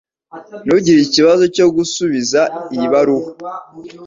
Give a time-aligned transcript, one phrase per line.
[0.65, 2.41] Ntugire ikibazo cyo gusubiza
[2.73, 3.27] iyi baruwa